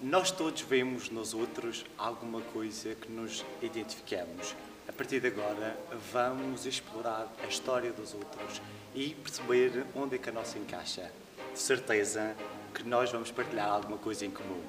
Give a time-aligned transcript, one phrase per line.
[0.00, 4.54] Nós todos vemos nos outros alguma coisa que nos identificamos.
[4.88, 5.78] A partir de agora,
[6.12, 8.60] vamos explorar a história dos outros
[8.94, 11.10] e perceber onde é que a nossa encaixa.
[11.52, 12.34] De certeza
[12.74, 14.62] que nós vamos partilhar alguma coisa em comum.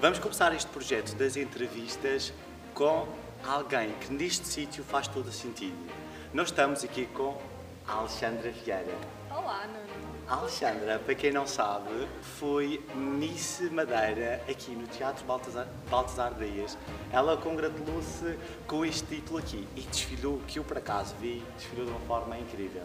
[0.00, 2.32] Vamos começar este projeto das entrevistas
[2.74, 3.08] com
[3.44, 5.90] alguém que neste sítio faz todo sentido.
[6.32, 7.40] Nós estamos aqui com
[7.88, 8.94] a Alexandra Vieira.
[9.30, 9.83] Olá, Nuno.
[10.26, 16.78] A Alexandra, para quem não sabe, foi Miss Madeira aqui no Teatro Baltasar, Baltasar Dias.
[17.12, 21.90] Ela congratulou-se com este título aqui e desfilou, que eu por acaso vi, desfilou de
[21.90, 22.84] uma forma incrível.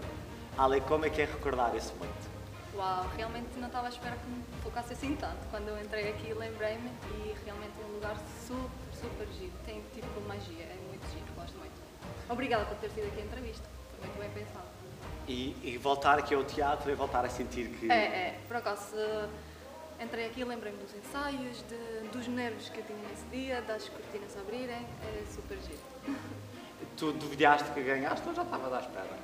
[0.58, 2.30] Ale, como é que é recordar esse momento?
[2.76, 5.48] Uau, realmente não estava à espera que me focasse assim tanto.
[5.50, 6.92] Quando eu entrei aqui lembrei-me
[7.24, 9.54] e realmente é um lugar super, super giro.
[9.66, 11.80] Tem tipo magia, é muito giro, gosto muito.
[12.28, 14.79] Obrigada por ter sido aqui a entrevista, foi muito bem pensado.
[15.30, 17.92] E, e voltar aqui ao teatro e voltar a sentir que...
[17.92, 18.96] É, é, por acaso
[20.00, 24.36] entrei aqui lembrei-me dos ensaios, de, dos nervos que eu tinha nesse dia, das cortinas
[24.36, 26.18] a abrirem, é super giro.
[26.98, 29.20] Tu duvidaste que ganhaste ou já estavas à espera?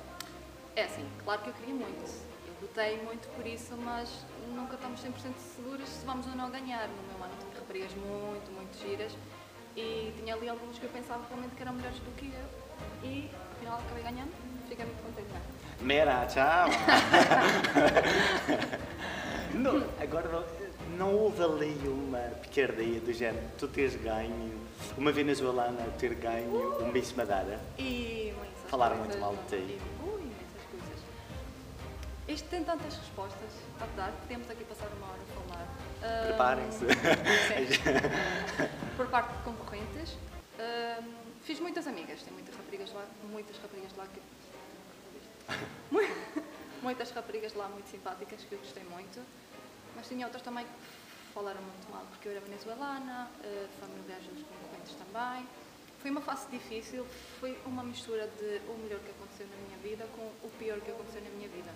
[0.76, 2.04] É assim, claro que eu queria muito.
[2.46, 5.12] Eu lutei muito por isso, mas nunca estamos 100%
[5.56, 6.86] seguras se vamos ou não ganhar.
[6.86, 9.12] No meu ano tinha raparigas muito, muito giras
[9.76, 13.28] e tinha ali alguns que eu pensava realmente que eram melhores do que eu e
[13.56, 14.30] afinal acabei ganhando.
[14.68, 15.55] Fiquei muito contente.
[15.80, 16.68] Mera, tchau!
[19.54, 20.44] não, agora não,
[20.96, 24.52] não houve ali uma picardia do género, tu teres ganho,
[24.96, 27.60] uma venezuelana ter ganho um Miss Madeira.
[27.78, 29.78] E imensas Falaram muito mal de ti.
[30.02, 30.98] Ui, imensas coisas.
[32.26, 35.66] Isto tem tantas respostas a dar, podemos aqui passar uma hora a falar.
[36.02, 36.84] Ahm, Preparem-se.
[38.96, 40.16] Por parte de concorrentes.
[40.58, 41.04] Ahm,
[41.42, 44.20] fiz muitas amigas, tem muitas raparigas lá, muitas raparigas lá que.
[45.90, 46.00] Mu-
[46.82, 49.20] Muitas raparigas lá muito simpáticas que eu gostei muito,
[49.96, 50.72] mas tinha outras também que
[51.34, 55.46] falaram muito mal, porque eu era venezuelana, eh, familiares dos concorrentes também.
[56.00, 57.04] Foi uma fase difícil,
[57.40, 60.90] foi uma mistura de o melhor que aconteceu na minha vida com o pior que
[60.90, 61.70] aconteceu na minha vida.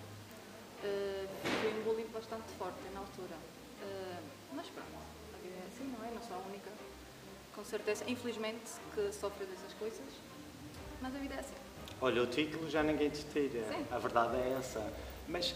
[0.83, 1.25] Eh,
[1.61, 3.35] foi um bullying bastante forte na altura.
[3.81, 4.19] Eh,
[4.55, 4.89] mas pronto,
[5.33, 6.11] a vida é assim, não é?
[6.11, 6.69] Não sou a única,
[7.55, 10.07] com certeza, infelizmente, que sofre dessas coisas.
[11.01, 11.70] Mas a vida é assim.
[12.01, 13.85] Olha, o título já ninguém te tira, Sim.
[13.91, 14.81] a verdade é essa.
[15.27, 15.55] Mas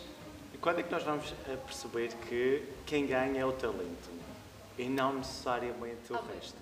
[0.62, 4.10] quando é que nós vamos eh, perceber que quem ganha é o talento
[4.78, 6.58] e não necessariamente o Ah, resto?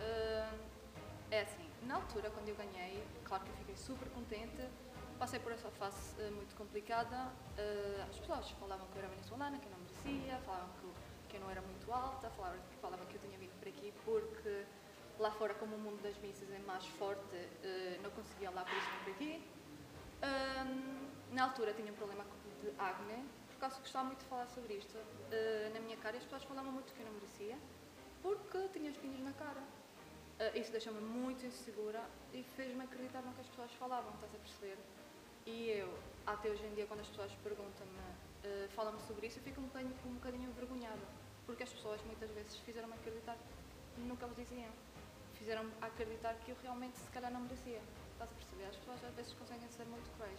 [0.00, 0.54] Ah,
[1.30, 4.62] é assim, na altura, quando eu ganhei, claro que eu fiquei super contente.
[5.18, 7.14] Passei por essa fase ah, muito complicada.
[7.58, 10.94] Ah, as pessoas falavam que eu era venezuelana, que eu não merecia, falavam que, eu-
[11.28, 14.64] que eu não era muito alta, falavam, falavam que eu tinha vindo por aqui porque
[15.20, 18.76] lá fora, como o mundo das missas é mais forte, ah, não conseguia lá por
[18.76, 19.44] isso aqui.
[20.22, 20.64] Ah,
[21.30, 22.24] na altura tinha um problema
[22.60, 24.96] de acne, por causa que gostava muito de falar sobre isto.
[24.98, 27.56] Ah, na minha cara, as pessoas falavam muito que eu não merecia
[28.22, 29.62] porque tinha espinhas na cara.
[30.38, 34.38] Ah, isso deixou-me muito insegura e fez-me acreditar no que as pessoas falavam, estás a
[34.38, 34.78] perceber?
[35.46, 35.92] E eu,
[36.26, 39.94] até hoje em dia, quando as pessoas perguntam-me, falam-me sobre isso, eu fico um bocadinho,
[40.06, 41.06] um bocadinho envergonhada.
[41.46, 43.36] Porque as pessoas muitas vezes fizeram-me acreditar
[43.98, 44.70] no que eles diziam.
[45.40, 47.80] Fizeram-me acreditar que eu realmente, se calhar, não merecia.
[48.12, 48.64] Estás a perceber?
[48.66, 50.38] As pessoas às vezes conseguem ser muito cruéis.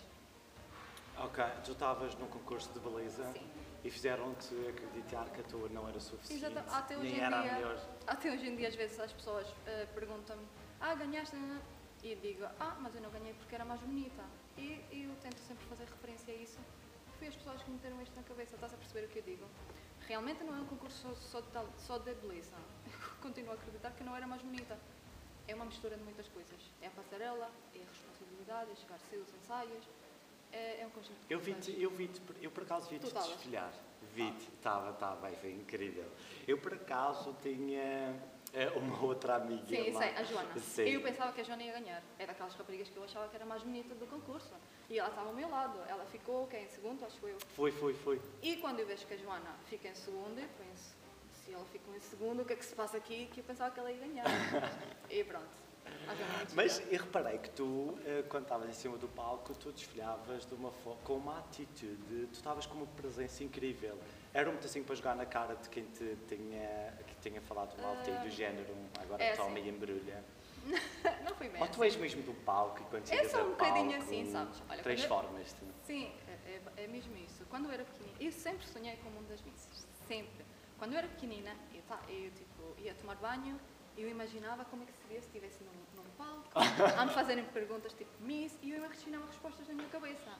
[1.17, 3.49] Ok, tu estavas num concurso de beleza Sim.
[3.83, 6.69] e fizeram-te acreditar que a tua não era suficiente, Exato.
[6.71, 7.87] Até hoje nem em era a dia- melhor.
[8.05, 10.47] Até hoje em dia, às vezes, as pessoas eh, perguntam-me:
[10.79, 11.35] Ah, ganhaste?
[11.35, 11.59] né?"
[12.03, 14.23] E eu digo: Ah, mas eu não ganhei porque era mais bonita.
[14.55, 16.59] E, e eu tento sempre fazer referência a isso.
[17.17, 18.53] Foi as pessoas que me meteram isto na cabeça.
[18.53, 19.47] Estás a perceber o que eu digo?
[20.11, 22.57] Realmente não é um concurso só, só só de beleza.
[22.85, 22.91] Eu
[23.23, 24.77] continuo a acreditar que eu não era mais bonita.
[25.47, 26.59] É uma mistura de muitas coisas.
[26.81, 29.85] É a passarela, é a responsabilidade, é chegar cedo aos ensaios.
[30.51, 31.81] É, é um conjunto de Eu vi-te, coisas.
[31.81, 33.73] eu vi-te, eu por acaso vi-te desfilhar.
[34.13, 36.11] Vi-te, estava, estava, aí, foi incrível.
[36.45, 38.13] Eu por acaso tinha
[38.75, 40.01] uma outra amiga Sim, lá.
[40.01, 40.59] sei, a Joana.
[40.59, 40.83] Sim.
[40.83, 42.03] Eu pensava que a Joana ia ganhar.
[42.19, 44.53] É daquelas raparigas que eu achava que era mais bonita do concurso.
[44.89, 45.79] E ela estava ao meu lado.
[45.87, 46.65] Ela ficou, quem?
[46.65, 47.37] Em segundo, acho eu.
[47.55, 48.21] Foi, foi, foi.
[48.41, 50.95] E quando eu vejo que a Joana fica em segundo, eu penso,
[51.31, 53.27] se ela ficou em segundo, o que é que se passa aqui?
[53.31, 54.25] Que eu pensava que ela ia ganhar.
[55.09, 55.61] e pronto.
[55.85, 60.45] É Mas eu reparei que tu, eh, quando estavas em cima do palco, tu desfilhavas
[60.45, 60.71] de uma
[61.03, 63.97] com uma atitude, tu estavas com uma presença incrível.
[64.33, 67.97] Era muito assim para jogar na cara de quem te tinha, que tinha falado mal
[67.97, 69.65] de ti, do género, agora é toma assim.
[69.65, 70.23] e embrulha.
[71.25, 71.67] Não foi Ou mesmo.
[71.69, 74.31] tu és mesmo do palco e quando É chegas só a um bocadinho palco, assim,
[74.31, 74.61] sabes?
[74.69, 75.65] Olha, transformas-te.
[75.83, 77.45] Sim, é, é- é mesmo isso.
[77.49, 80.45] Quando eu era pequenina, eu sempre sonhei com o mundo das missas, sempre.
[80.77, 83.59] Quando eu era pequenina, eu, ta- eu, tipo, ia tomar banho,
[83.97, 86.49] eu imaginava como é que seria se estivesse num, num palco,
[86.97, 90.31] a me fazerem perguntas tipo Miss, e eu imaginava respostas na minha cabeça.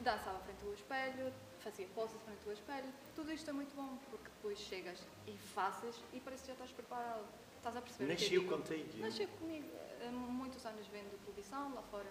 [0.00, 2.88] Dançava frente ao espelho, fazia poses frente ao espelho.
[3.14, 6.72] Tudo isto é muito bom, porque depois chegas e fazes e parece que já estás
[6.72, 7.24] preparado.
[7.58, 8.12] Estás a perceber?
[8.14, 8.98] Nasceu contigo.
[8.98, 9.68] Nasceu comigo.
[10.06, 12.08] Há muitos anos vendo televisão lá fora.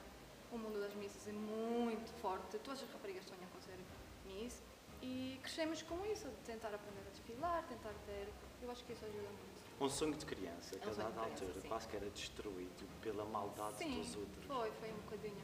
[0.51, 2.59] O mundo das missas é muito forte.
[2.59, 3.77] Todas as raparigas sonham com ser
[4.25, 4.61] miss.
[5.01, 8.27] E crescemos com isso, de tentar aprender a desfilar, tentar ter.
[8.61, 9.59] Eu acho que isso ajuda muito.
[9.81, 13.77] Um sonho de criança, que É a dada altura quase que era destruído pela maldade
[13.77, 14.45] Sim, dos outros.
[14.45, 15.41] foi, foi um bocadinho.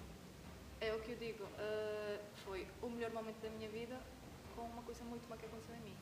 [0.81, 3.99] É o que eu digo, eh, foi o melhor momento da minha vida
[4.55, 5.97] com uma coisa muito má que aconteceu em mim.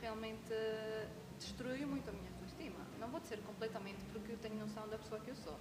[0.00, 1.06] Realmente eh,
[1.38, 2.80] destruiu muito a minha autoestima.
[2.98, 5.56] Não vou dizer completamente porque eu tenho noção da pessoa que eu sou.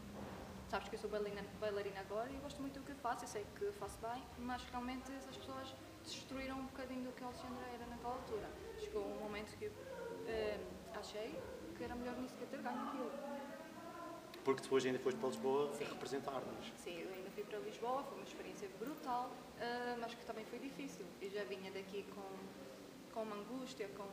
[0.70, 3.46] Sabes que eu sou bailarina, bailarina agora e gosto muito do que faço, eu sei
[3.60, 7.86] que faço bem, mas realmente essas pessoas destruíram um bocadinho do que a Alexandra era
[7.88, 8.50] naquela altura.
[8.80, 9.72] Chegou um momento que eu
[10.28, 10.58] eh,
[10.96, 11.38] achei
[11.76, 13.12] que era melhor nisso que ter ganho aquilo.
[14.44, 16.74] Porque depois ainda foste para Lisboa representar-nos.
[16.78, 20.60] Sim, eu ainda fui para Lisboa, foi uma experiência brutal, ah, mas que também foi
[20.60, 21.06] difícil.
[21.22, 24.08] Eu já vinha daqui com, com uma angústia, com,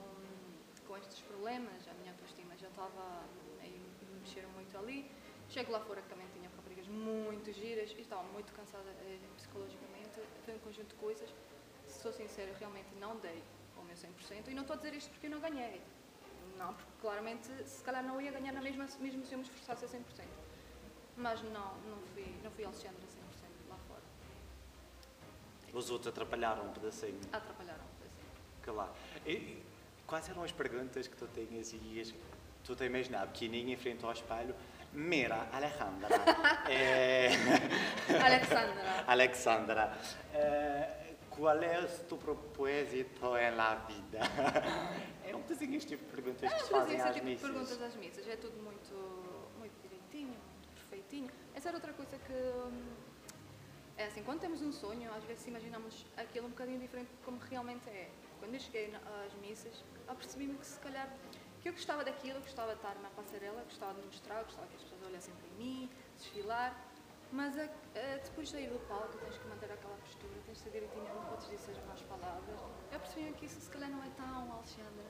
[0.87, 3.25] com estes problemas, a minha autoestima já estava
[3.61, 5.11] a me mexer muito ali.
[5.49, 10.21] Chego lá fora que também tinha raparigas muito giras e estava muito cansada eh, psicologicamente.
[10.45, 11.35] Foi um conjunto de coisas.
[11.87, 13.43] Se sou sincera, realmente não dei
[13.79, 14.49] o meu 100%.
[14.49, 15.81] E não estou a dizer isto porque eu não ganhei.
[16.59, 19.85] Não, porque claramente, se calhar não ia ganhar na mesma, mesmo se eu me esforçasse
[19.85, 20.03] a 100%.
[21.17, 24.03] Mas não, não fui, não fui Alexandra 100% lá fora.
[25.73, 27.21] Os outros atrapalharam um pedacinho.
[27.33, 28.11] Atrapalharam, assim.
[28.63, 28.93] Claro.
[29.25, 29.63] E
[30.07, 32.13] quais eram as perguntas que tu tinhas e ias,
[32.65, 34.55] tu te imaginar pequenininha em frente ao espelho?
[34.93, 36.09] Mira, Alejandra.
[36.69, 37.31] eh,
[38.25, 39.99] Alexandra, Alexandra,
[40.35, 40.98] eh,
[41.39, 43.21] qual é o teu propósito
[43.57, 44.19] na vida?
[45.25, 47.49] É um bocadinho este tipo de perguntas que se eu fazem às tipo missas.
[47.51, 48.27] perguntas às missas.
[48.29, 48.95] É tudo muito,
[49.59, 51.31] muito direitinho, muito perfeitinho.
[51.55, 52.33] Essa era outra coisa que.
[52.33, 52.93] hum,
[53.97, 57.39] É assim, quando temos um sonho, às vezes imaginamos aquilo um bocadinho diferente de como
[57.39, 58.11] realmente é.
[58.41, 58.93] Quando eu cheguei
[59.27, 61.09] às missas, apercebi-me que se calhar
[61.61, 64.83] que eu gostava daquilo, gostava de estar na passarela, gostava de mostrar, gostava que as
[64.83, 66.71] pessoas olhassem para mim, desfilar,
[67.33, 70.63] mas a- a- depois de sair do palco tens que manter aquela postura, tens de
[70.65, 72.61] ser direitinho, não podes dizer más palavras.
[72.93, 75.05] Eu percebi que isso se calhar não é tão Alexandra.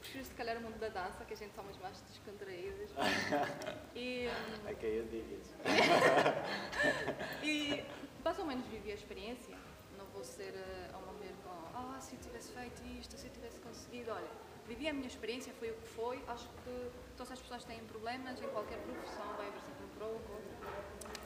[0.00, 2.90] Prefiro se calhar o mundo da dança, que a gente somos mais descontraídas.
[3.94, 5.54] e, hum, É que eu digo isso.
[7.44, 7.84] e
[8.24, 9.56] mais ou menos vivi a experiência.
[9.96, 13.32] Não vou ser eh, uma mulher com, ah, se eu tivesse feito isto, se eu
[13.32, 14.10] tivesse conseguido.
[14.10, 14.26] Olha,
[14.66, 16.22] vivi a minha experiência, foi o que foi.
[16.26, 20.06] Acho que todas as pessoas têm problemas em qualquer profissão, vai haver sempre um para
[20.06, 21.21] ou um contra.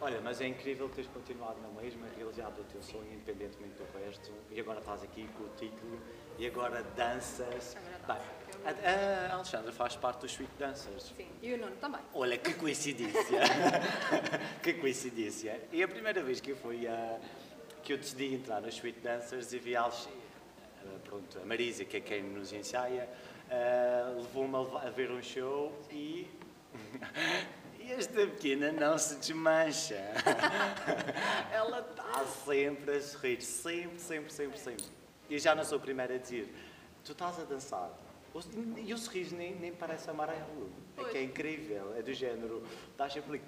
[0.00, 0.04] É.
[0.04, 4.32] Olha, mas é incrível teres continuado na mesma, realizado o teu sonho independentemente do resto,
[4.50, 6.00] e agora estás aqui com o título,
[6.38, 7.76] e agora danças.
[7.76, 11.12] Agora Bem, danço, que a, a Alexandra faz parte dos Sweet Dancers.
[11.16, 12.00] Sim, e o Nuno também.
[12.14, 13.40] Olha, que coincidência!
[14.62, 15.60] que coincidência!
[15.72, 17.18] E a primeira vez que eu fui a.
[17.82, 20.08] que eu decidi entrar nos Sweet Dancers e vi a Alex-
[20.84, 23.08] eh, pronto, a Marisa, que é quem nos ensaia,
[23.50, 26.28] eh, levou-me a ver um show e.
[27.88, 29.96] e esta pequena não se desmancha.
[31.50, 34.84] Ela está sempre a sorrir, sempre, sempre, sempre, sempre.
[35.30, 36.54] E já não sou a primeira a dizer:
[37.02, 37.90] tu estás a dançar.
[38.76, 40.70] E o sorriso nem, nem parece amarelo.
[40.98, 41.94] É que é incrível.
[41.96, 42.62] É do género.
[42.90, 43.40] Estás sempre.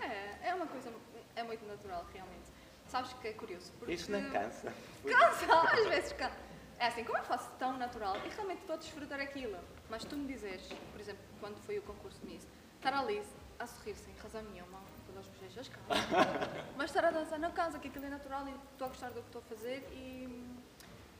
[0.00, 0.90] É, é uma coisa,
[1.36, 2.50] é muito natural, realmente.
[2.86, 3.70] Sabes que é curioso?
[3.78, 4.72] Porque Isso não cansa.
[5.04, 5.46] Cansa,
[5.78, 6.38] às vezes cansa.
[6.78, 9.58] É assim, como eu faço tão natural e realmente estou a desfrutar aquilo,
[9.90, 13.22] mas tu me dizes, por exemplo, quando foi o concurso nisso, estar ali
[13.62, 15.94] a sorrir sem razão nenhuma, pelas bochechas cansa,
[16.76, 19.20] mas estar a dançar não cansa, que aquilo é natural e estou a gostar do
[19.20, 20.62] que estou a fazer e...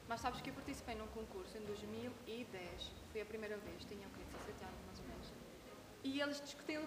[0.08, 4.11] Mas sabes que eu participei num concurso em 2010, foi a primeira vez, tinha o
[4.11, 5.32] quê, 17 anos mais ou menos,
[6.04, 6.82] e eles discutiam,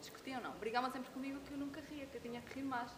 [0.00, 2.90] discutiam não, brigavam sempre comigo que eu nunca ria, que eu tinha que rir mais.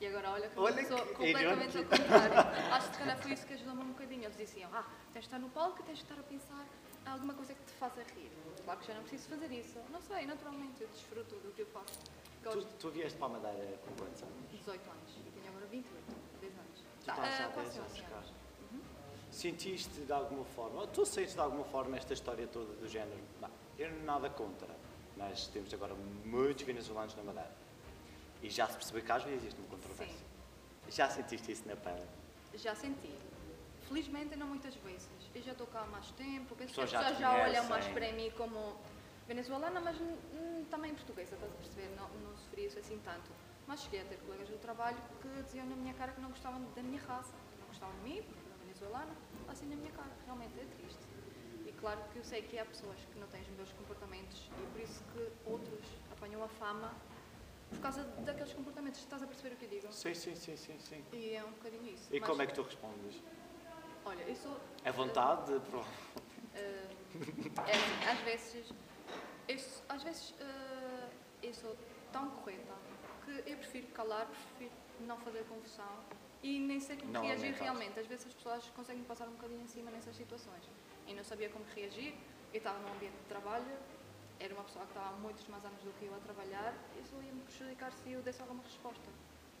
[0.00, 2.38] E agora olha que eu Olha sou que completamente ao contrário.
[2.72, 4.24] Acho que se calhar foi isso que ajudou-me um bocadinho.
[4.24, 6.64] Eles diziam, ah, tens de estar no palco tens de estar a pensar
[7.06, 8.30] alguma coisa que te faça rir.
[8.64, 9.78] Claro que já não preciso fazer isso.
[9.90, 11.98] Não sei, naturalmente, eu desfruto do que eu faço.
[12.42, 14.34] Tu, Gosto tu vieste para a Madeira com quantos anos?
[14.50, 16.80] de 18 anos e tenho agora 28, 10 anos.
[17.00, 18.22] Tu Tá, estás há quase 10 anos 11 cá.
[19.30, 23.20] Sentiste de alguma forma, ou tu sentes de alguma forma esta história toda do género?
[23.40, 24.68] Não, eu nada contra,
[25.16, 27.54] mas temos agora muitos venezuelanos na Madeira.
[28.42, 30.16] E já se percebeu que às vezes existe uma controvérsia.
[30.16, 30.90] Sim.
[30.90, 32.04] Já sentiste isso na pele?
[32.54, 33.14] Já senti.
[33.90, 35.08] Felizmente não muitas vezes.
[35.34, 37.86] Eu já estou cá há mais tempo, penso que as já pessoas já olham mais
[37.86, 37.92] conhecem.
[37.92, 38.76] para mim como
[39.26, 39.96] venezuelana, mas
[40.70, 41.88] também portuguesa, estás a perceber?
[41.96, 43.28] Não, não sofri isso assim tanto.
[43.66, 46.62] Mas cheguei a ter colegas do trabalho que diziam na minha cara que não gostavam
[46.72, 49.12] da minha raça, que não gostavam de mim, porque era venezuelana,
[49.48, 50.12] assim na minha cara.
[50.24, 51.04] Realmente é triste.
[51.66, 54.66] E claro que eu sei que há pessoas que não têm os meus comportamentos e
[54.70, 56.94] por isso que outros apanham a fama
[57.70, 59.00] por causa daqueles comportamentos.
[59.00, 59.92] Estás a perceber o que eu digo?
[59.92, 61.04] Sim, sim, sim, sim, sim.
[61.12, 62.14] E é um bocadinho isso.
[62.14, 63.20] E Mas- como é que tu respondes?
[64.10, 64.56] Olha, eu sou.
[64.84, 65.52] É vontade?
[65.70, 65.86] Pro-
[66.54, 66.88] eh,
[67.68, 68.74] é assim, às vezes.
[69.46, 69.56] Eu,
[69.88, 71.08] às vezes eh,
[71.44, 71.76] eu sou
[72.12, 72.74] tão correta
[73.24, 75.94] que eu prefiro calar, prefiro não fazer confusão
[76.42, 78.00] e nem sei como Não reagir realmente.
[78.00, 80.64] Às vezes as pessoas conseguem passar um bocadinho em cima nessas situações.
[81.06, 82.12] E não sabia como reagir.
[82.52, 83.72] Eu estava num ambiente de trabalho,
[84.40, 87.14] era uma pessoa que estava há muitos mais anos do que eu a trabalhar, isso
[87.22, 89.08] ia-me prejudicar se eu desse alguma resposta.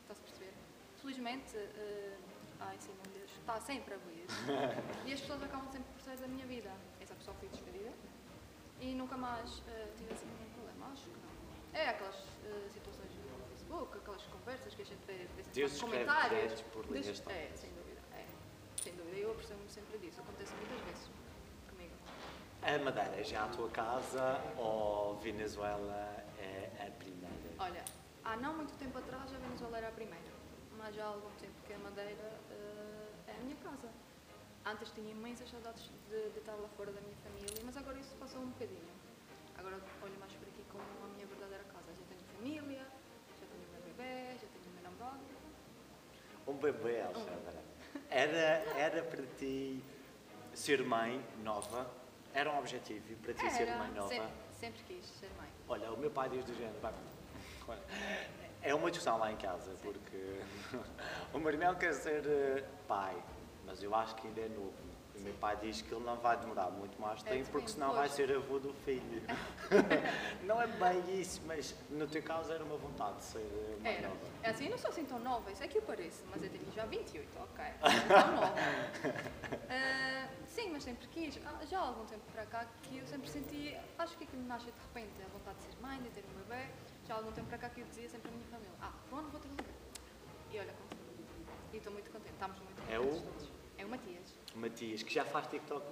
[0.02, 0.54] Está-se a perceber?
[1.00, 2.18] Felizmente, eh,
[2.60, 4.26] ai sim, meu Deus, está sempre a ver.
[5.06, 6.70] e as pessoas acabam sempre por sair da minha vida.
[7.00, 7.92] Essa pessoa foi despedida
[8.80, 10.86] e nunca mais eh, tive assim nenhum problema.
[10.92, 11.80] Acho que não.
[11.80, 15.80] É aquelas eh, situações no Facebook, aquelas conversas que a gente vê, vê sempre Deus
[15.80, 16.60] comentários.
[16.72, 17.36] por linhas tortas.
[17.36, 18.00] É, sem dúvida.
[18.12, 18.24] É,
[18.82, 19.16] sem dúvida.
[19.16, 20.20] Eu apercebo-me sempre disso.
[20.20, 21.10] Acontece muitas vezes
[21.68, 21.94] comigo.
[22.62, 27.30] A Madeira é já a tua casa ou Venezuela é a primeira?
[27.58, 27.84] Olha,
[28.24, 30.30] há não muito tempo atrás a Venezuela era a primeira,
[30.80, 33.88] mas já há algum tempo que a Madeira eh, é a minha casa.
[34.64, 38.14] Antes tinha imensas saudades de, de estar lá fora da minha família, mas agora isso
[38.16, 38.88] passou um bocadinho.
[39.58, 41.92] Agora olho mais por aqui como a minha verdadeira casa.
[41.92, 42.86] Já tenho família,
[43.40, 45.20] já tenho o meu bebê, já tenho o meu namorado.
[46.48, 47.62] Um bebê, Alexandra.
[48.08, 49.82] Era, era para ti
[50.54, 51.90] ser mãe nova?
[52.32, 54.08] Era um objetivo para ti ser mãe nova?
[54.08, 55.48] sempre, sempre quis ser mãe.
[55.68, 56.92] Olha, o meu pai diz do género, vai,
[57.68, 57.82] olha,
[58.62, 60.40] é uma discussão lá em casa, porque
[61.32, 63.16] o irmão quer ser eh, pai,
[63.64, 64.90] mas eu acho que ainda é novo.
[65.12, 67.92] O meu pai diz que ele não vai demorar muito mais É, tempo, porque senão
[67.92, 69.22] vai ser avô do filho.
[70.44, 73.96] não é bem isso, mas no teu caso era uma vontade de ser eh, mãe
[73.96, 74.08] Era.
[74.08, 74.20] nova.
[74.42, 76.48] É assim, eu não sou assim tão nova, isso é que eu pareço, mas eu
[76.48, 77.64] tenho já 28, ok.
[78.08, 78.54] Sou tão nova.
[79.68, 81.38] Ah, sim, mas sempre quis.
[81.44, 84.66] Ah, Já há algum tempo para cá que eu sempre senti, acho que aquilo nasce
[84.66, 86.66] de repente, a vontade de ser mãe, de ter um bebê.
[87.06, 89.16] Já há algum tempo para cá que eu dizia sempre à minha família, ah, para
[89.16, 89.68] o ano vou ter um bebê.
[90.50, 91.00] E olha, consegui.
[91.74, 91.80] E
[92.48, 93.22] muito É o?
[93.78, 94.38] É o Matias.
[94.54, 95.86] Matias, que já faz TikTok.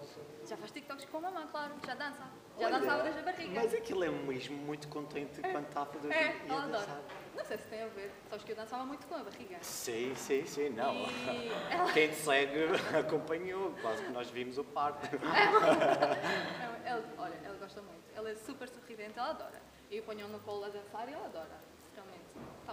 [0.46, 2.24] Já faz TikToks com a mamãe, claro, já dança.
[2.58, 3.52] Já Olha, dançava desde a barriga.
[3.54, 6.78] Mas aquilo é mesmo muito contente quando está a fazer É, e ela adora.
[6.80, 7.00] dançar.
[7.36, 9.58] Não sei se tem a ver, sabes que eu dançava muito com a barriga.
[9.62, 10.92] Sim, sim, sim, não.
[10.94, 12.64] E ela- Quem te segue
[12.98, 15.06] acompanhou, quase que nós vimos o parto.
[15.16, 18.02] Não, ela, olha, ela gosta muito.
[18.14, 19.62] Ela é super sorridente, ela adora.
[19.90, 21.67] Eu ponho no colo a dançar e ela adora.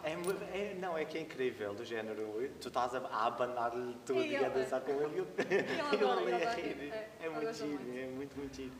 [0.03, 4.21] É, é- não, é que é incrível, do género, tu estás a, a abanar-lhe tudo
[4.21, 6.91] E e, a dançar com ele e ele adora, ali ela a rir.
[6.91, 7.97] é, É, muito giro, muito.
[7.97, 8.73] é muito, muito giro.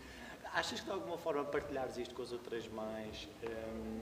[0.54, 4.00] Achas que de alguma forma partilhares isto com as outras mães hum,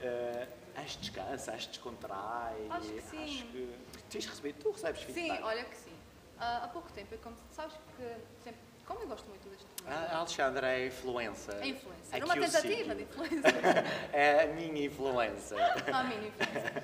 [0.00, 2.66] eh, as descansa, as descontrai?
[2.70, 3.24] Acho que sim.
[3.24, 3.78] Acho que
[4.10, 5.42] tens recebido, tu recebes Sim, feedback.
[5.44, 5.92] olha que sim.
[6.38, 8.02] Ah, há pouco tempo, eu como, sabes que
[8.44, 11.54] sempre, como eu gosto muito deste A Alexandra é influencer.
[11.56, 12.14] é influencer.
[12.16, 13.54] Aqui Uma eu tentativa de influencer.
[14.14, 15.58] É a minha influencer.
[15.94, 16.82] a mim, influencer.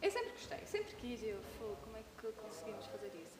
[0.00, 1.22] Eu sempre gostei, sempre quis.
[1.22, 3.36] Eu, "Fogo, como é que conseguimos fazer isso?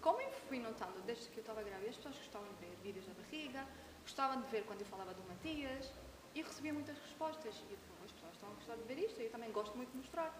[0.00, 3.06] Como eu fui notando desde que eu estava grávida, as pessoas gostavam de ver vídeos
[3.06, 3.66] da barriga,
[4.02, 5.92] gostavam de ver quando eu falava do Matias
[6.34, 7.54] e recebia muitas respostas.
[7.68, 9.76] E eu falei, as pessoas estão a gostar de ver isto e eu também gosto
[9.76, 10.32] muito de mostrar.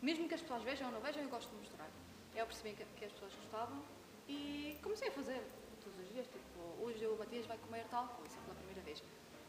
[0.00, 1.88] Mesmo que as pessoas vejam ou não vejam, eu gosto de mostrar.
[2.34, 3.82] Eu percebi que, que as pessoas gostavam
[4.26, 5.42] e comecei a fazer
[5.82, 6.26] todos os dias.
[6.26, 9.02] Tipo, hoje o Matias vai comer tal coisa pela primeira vez.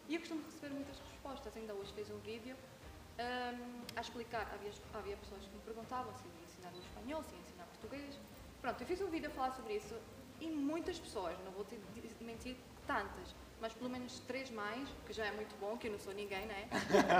[0.07, 1.55] E eu costumo receber muitas respostas.
[1.55, 4.49] Ainda hoje fiz um vídeo hum, a explicar.
[4.53, 8.19] Havia, havia pessoas que me perguntavam se ia ensinar o espanhol, se ia ensinar português.
[8.61, 9.95] Pronto, eu fiz um vídeo a falar sobre isso
[10.39, 11.79] e muitas pessoas, não vou te
[12.21, 15.99] mentir tantas, mas pelo menos três mais, que já é muito bom, que eu não
[15.99, 16.67] sou ninguém, né?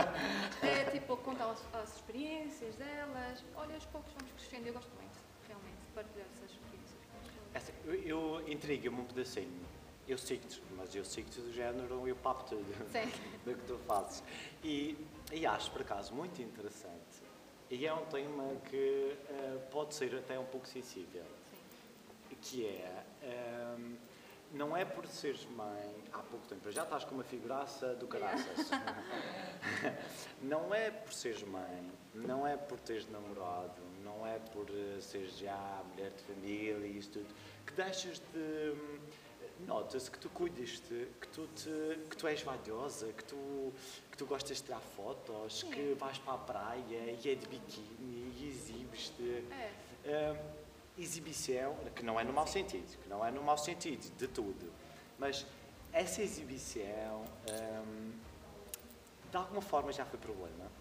[0.62, 3.44] é tipo, contam as, as experiências delas.
[3.56, 4.68] Olha, aos poucos vamos crescendo.
[4.68, 5.18] Eu gosto muito,
[5.48, 6.52] realmente, de partilhar essas
[7.54, 7.74] experiências com as pessoas.
[7.74, 9.62] Essa- Eu, eu intriga-me um pedacinho.
[10.08, 13.10] Eu sigo-te, mas eu sigo-te do género, eu papo tudo Sim.
[13.46, 14.22] do que tu fazes.
[14.64, 14.98] E,
[15.32, 17.24] e acho, por acaso, muito interessante.
[17.70, 21.24] E é um tema que eh, pode ser até um pouco sensível,
[22.30, 22.36] Sim.
[22.42, 23.96] que é, ehm,
[24.52, 28.70] não é por seres mãe há pouco tempo, já estás com uma figuraça do caraças.
[30.44, 35.38] não é por seres mãe, não é por teres namorado, não é por eh, seres
[35.38, 37.34] já mulher de família e isso tudo,
[37.66, 38.76] que deixas de.
[39.68, 43.72] Nota-se que tu cuidas-te, que tu, te, que tu és valiosa, que tu,
[44.12, 45.70] que tu gostas de tirar fotos, Sim.
[45.70, 49.46] que vais para a praia e é de biquíni e exibes-te.
[50.06, 50.32] É.
[50.34, 50.64] Hum,
[50.98, 54.72] exibição, que não é no mau sentido, que não é no mau sentido de tudo,
[55.18, 55.46] mas
[55.92, 58.12] essa exibição hum,
[59.32, 60.72] de alguma forma já foi problema.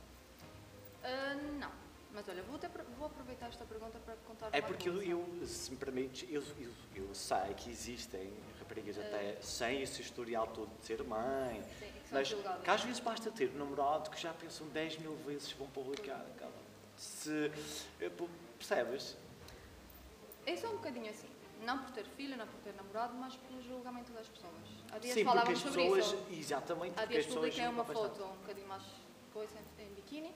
[1.02, 1.82] Ah, não.
[2.14, 2.59] Mas olha, vou,
[2.99, 6.73] vou aproveitar esta pergunta para contar É porque eu, eu, se me permites, eu, eu,
[6.95, 12.12] eu sei que existem raparigas até sem esse historial todo de ser mãe, Sim, que
[12.12, 15.66] mas que às vezes basta ter um namorado que já pensam 10 mil vezes vão
[15.69, 16.25] publicar.
[16.97, 17.50] Se,
[18.00, 18.11] eh,
[18.59, 19.16] percebes?
[20.47, 21.28] Eu sou um bocadinho assim.
[21.64, 24.52] Não por ter filho, não por ter namorado, mas pelo julgamento das pessoas.
[24.92, 26.07] Há dias Sim, falávamos sobre pessoas.
[26.07, 26.26] isso.
[26.31, 27.50] Exatamente, Há porque dias as pessoas.
[27.54, 28.83] publiquei uma foto um bocadinho mais
[29.33, 30.35] coisa em, em biquíni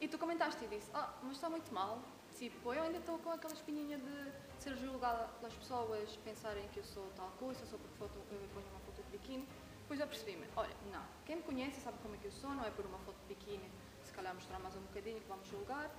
[0.00, 2.00] e tu comentaste e disse, ah, mas está muito mal.
[2.38, 6.84] Tipo, eu ainda estou com aquela espinhinha de ser julgada pelas pessoas, pensarem que eu
[6.84, 9.46] sou tal coisa, só porque foto, eu ponho uma foto de biquíni.
[9.82, 12.64] Depois eu percebi-me, olha, não, quem me conhece sabe como é que eu sou, não
[12.64, 13.70] é por uma foto de biquíni,
[14.04, 15.90] se calhar mostrar mais um bocadinho que vamos julgar.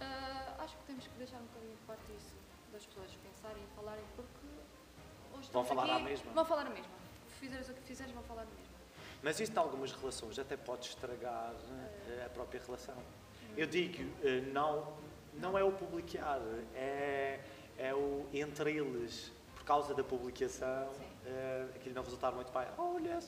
[0.00, 2.34] Ah, acho que temos que deixar um bocadinho de parte isso,
[2.72, 4.46] das pessoas pensarem e falarem, porque
[5.34, 6.32] hoje Vão falar aqui, à mesma.
[6.32, 6.92] Vão falar a mesma.
[7.40, 8.78] Fizeres o que fizeres, vão falar a mesma.
[9.22, 11.54] Mas isso, em algumas relações, até pode estragar
[12.08, 12.96] eh, a própria relação.
[13.58, 14.86] Eu digo, eh, não,
[15.34, 16.40] não é o publicar,
[16.76, 17.40] é,
[17.76, 20.88] é o entre eles, por causa da publicação,
[21.26, 22.68] eh, aquilo não resultar muito bem.
[22.78, 23.18] Olha,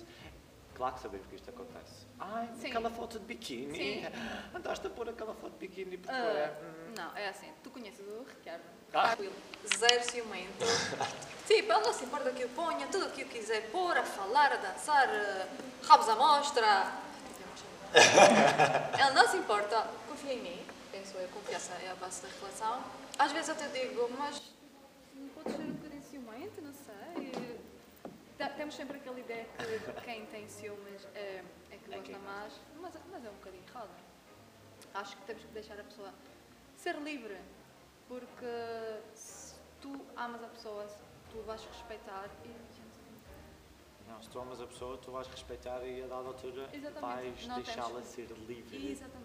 [0.72, 2.06] claro que sabemos que isto acontece.
[2.20, 2.68] Ai, Sim.
[2.68, 4.02] aquela foto de biquíni, Sim.
[4.54, 8.22] andaste a pôr aquela foto de biquíni porque hum, Não, é assim, tu conheces o
[8.22, 8.62] Ricardo.
[8.94, 9.08] Ah.
[9.08, 9.34] Tranquilo.
[9.78, 10.64] Zero ciumento.
[11.48, 14.04] tipo, ele não se importa que eu ponha tudo o que eu quiser pôr, a
[14.04, 15.48] falar, a dançar, eh,
[15.82, 16.92] rabos à mostra.
[18.96, 19.98] ele não se importa.
[20.20, 20.66] Confia em mim.
[20.92, 22.84] Penso eu, confiança é a base da relação.
[23.18, 24.52] Às vezes eu te digo, mas
[25.14, 27.58] não podes ser um bocadinho ciumento, não sei.
[28.36, 32.52] Te- Temos sempre aquela ideia que quem tem ciúmes é, é que É gosta mais,
[32.82, 33.88] mas, mas é um bocadinho errado.
[34.92, 36.12] Acho que temos que deixar a pessoa
[36.76, 37.38] ser livre,
[38.06, 40.86] porque se tu amas a pessoa,
[41.30, 46.06] tu vais respeitar e não se tu amas a pessoa, tu vais respeitar e a
[46.06, 47.46] dada altura Exatamente.
[47.46, 48.90] vais deixá-la ser livre.
[48.92, 49.19] Exatamente.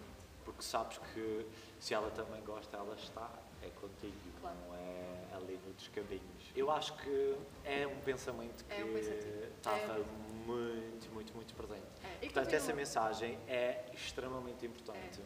[0.46, 1.44] Porque sabes que
[1.80, 3.28] se ela também gosta, ela está,
[3.60, 4.56] é contigo, Claro.
[4.68, 6.52] não é ali noutros caminhos.
[6.54, 11.52] Eu acho que é um pensamento que É um estava É um muito, muito, muito
[11.54, 11.82] presente.
[12.04, 12.56] É, Portanto, continua.
[12.56, 15.20] essa mensagem é extremamente importante.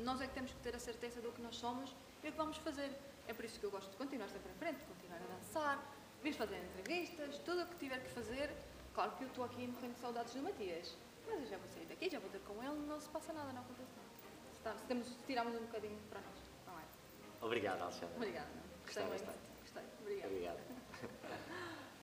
[0.00, 1.94] Nós é que temos que ter a certeza do que nós somos
[2.24, 2.90] e o que vamos fazer.
[3.28, 6.32] É por isso que eu gosto de continuar sempre em frente, continuar a dançar, vir
[6.34, 8.50] fazer entrevistas, tudo o que tiver que fazer.
[8.94, 11.86] Claro que eu estou aqui morrendo de saudades do Matias, mas eu já vou sair
[11.86, 13.90] daqui, já vou ter com ele, não se passa nada, não acontece
[14.66, 16.82] Tá, temos, tiramos um bocadinho para nós, não é?
[17.40, 18.16] Obrigado, Alexandre.
[18.16, 18.48] Obrigada.
[18.84, 19.26] Gostei, gostei.
[19.26, 19.38] Bastante.
[19.60, 19.84] Gostei.
[20.00, 20.26] Obrigada.
[20.32, 20.75] Obrigado.